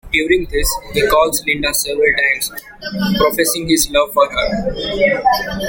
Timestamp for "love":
3.91-4.11